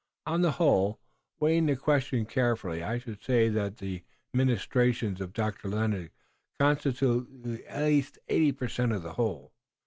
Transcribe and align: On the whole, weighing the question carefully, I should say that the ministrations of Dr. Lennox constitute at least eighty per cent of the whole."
On 0.25 0.41
the 0.41 0.53
whole, 0.53 0.99
weighing 1.39 1.67
the 1.67 1.75
question 1.75 2.25
carefully, 2.25 2.81
I 2.81 2.97
should 2.97 3.21
say 3.21 3.49
that 3.49 3.77
the 3.77 4.01
ministrations 4.33 5.21
of 5.21 5.31
Dr. 5.31 5.67
Lennox 5.69 6.11
constitute 6.59 7.29
at 7.67 7.83
least 7.83 8.17
eighty 8.27 8.51
per 8.51 8.67
cent 8.67 8.93
of 8.93 9.03
the 9.03 9.13
whole." 9.13 9.51